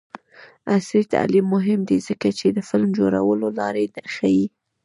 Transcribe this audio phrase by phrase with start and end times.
[0.71, 4.45] عصري تعلیم مهم دی ځکه چې د فلم جوړولو لارې ښيي.